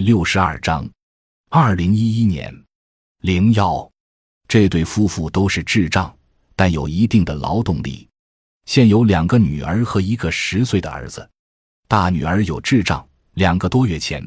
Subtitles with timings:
[0.00, 0.88] 六十二章，
[1.50, 2.52] 二零一一年，
[3.20, 3.88] 零幺，
[4.48, 6.14] 这对夫妇都是智障，
[6.56, 8.08] 但有一定的劳动力。
[8.64, 11.28] 现有两个女儿和一个十岁的儿子。
[11.86, 14.26] 大女儿有智障，两个多月前，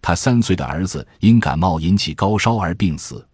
[0.00, 3.26] 她三岁的儿子因感冒引起高烧而病死，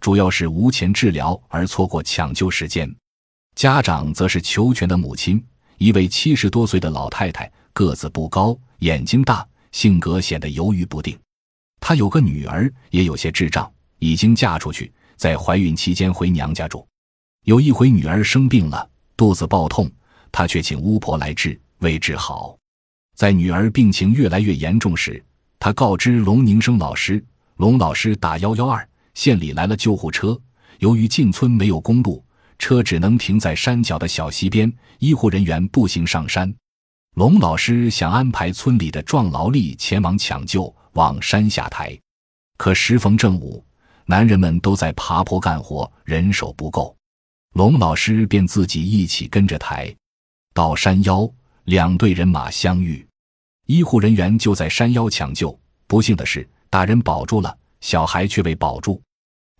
[0.00, 2.90] 主要是无钱治疗而错过抢救时间。
[3.54, 5.44] 家长则是求全的母亲，
[5.76, 9.46] 一位七十多岁的老太太，个子不高，眼睛大。
[9.72, 11.18] 性格显得犹豫不定。
[11.86, 16.88] 她有个女儿，也有些智障，已经嫁出去，在怀孕期间回娘家住。
[17.44, 19.92] 有一回女儿生病了，肚子爆痛，
[20.32, 22.56] 她却请巫婆来治，未治好。
[23.14, 25.22] 在女儿病情越来越严重时，
[25.58, 27.22] 她告知龙宁生老师，
[27.56, 30.40] 龙老师打幺幺二，县里来了救护车。
[30.78, 32.24] 由于进村没有公路，
[32.58, 36.50] 车只能停在山脚的小溪边，医护人员步行上山。
[37.16, 41.96] 龙老师想安排村里的壮劳力前往抢救，往山下抬，
[42.56, 43.64] 可时逢正午，
[44.06, 46.96] 男人们都在爬坡干活，人手不够。
[47.54, 49.94] 龙老师便自己一起跟着抬。
[50.52, 51.28] 到山腰，
[51.64, 53.06] 两队人马相遇，
[53.66, 55.56] 医护人员就在山腰抢救。
[55.86, 59.02] 不幸的是，大人保住了，小孩却被保住。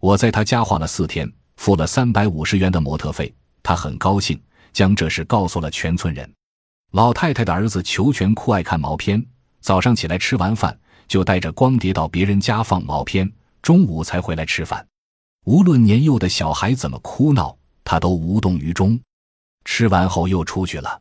[0.00, 3.32] 我在他家花了四天，付了三百五十元的模特费，
[3.62, 4.40] 他很高兴，
[4.72, 6.32] 将这事告诉了全村人。
[6.92, 9.24] 老太太的儿子裘全酷爱看毛片，
[9.60, 13.30] 早上起来吃完饭就带着光碟到别人家放毛片，
[13.62, 14.86] 中午才回来吃饭。
[15.44, 18.98] 无论年幼的小孩怎么哭闹，他都无动于衷。
[19.64, 21.00] 吃完后又出去了。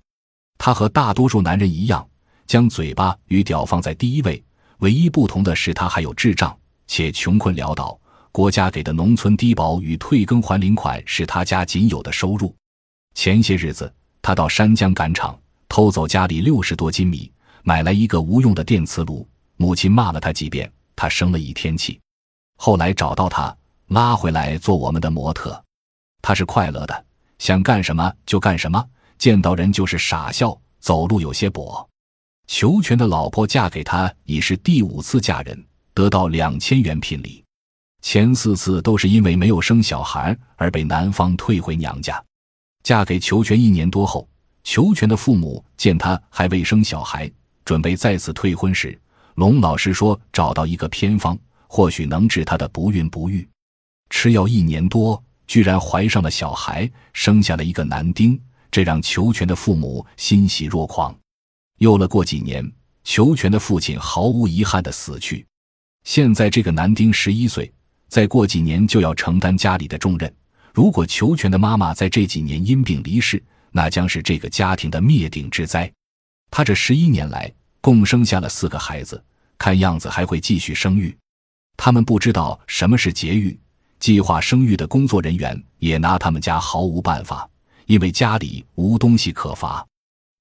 [0.58, 2.08] 他和大多数男人一样，
[2.48, 4.44] 将嘴巴与屌放在第一位。
[4.80, 7.98] 唯一不同的是，他还有智障，且穷困潦倒。
[8.32, 12.54] 国家给的农村低保与退耕还林款是他家仅有的收入。
[13.14, 15.38] 前些日子，他到山江赶场。
[15.70, 17.32] 偷走家里六十多斤米，
[17.64, 19.28] 买来一个无用的电磁炉。
[19.58, 22.00] 母亲骂了他几遍，他生了一天气。
[22.58, 23.56] 后来找到他，
[23.88, 25.64] 拉回来做我们的模特。
[26.22, 27.06] 他是快乐的，
[27.40, 28.84] 想干什么就干什么，
[29.18, 31.86] 见到人就是傻笑，走路有些跛。
[32.48, 37.44] 裘全的老婆嫁给他已是第五次嫁人，得到两千元聘礼。
[38.02, 42.22] 前四次都是因为没有生小孩而被男方退回娘家。
[42.84, 44.28] 嫁给裘全一年多后。
[44.66, 47.30] 裘全的父母见他还未生小孩，
[47.66, 48.98] 准备再次退婚时，
[49.36, 53.48] 龙老师说找到一个偏方，或许能治他的不孕不育。
[54.10, 58.40] 吃药一年多，居然怀上了小孩，生下了一个男丁，
[58.70, 61.16] 这让裘全的父母欣喜若狂。
[61.80, 62.72] 又了过几年，
[63.04, 65.46] 裘全的父亲毫无遗憾的死去。
[66.04, 67.72] 现在这个男丁十一岁，
[68.08, 70.32] 再过几年就要承担家里的重任。
[70.74, 75.92] 如果裘全的妈妈在这几年因病离世，那将是这个家庭的灭顶之灾。
[76.52, 77.52] 他这十一年来
[77.84, 79.22] 共生下了四个孩子，
[79.58, 81.14] 看样子还会继续生育。
[81.76, 83.60] 他们不知道什么是节育，
[84.00, 87.46] 计划生育的工作人员也拿他们家毫无办法，
[87.88, 89.86] 因为家里无东西可发。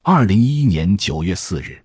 [0.05, 1.82] 二零一一年九月四日。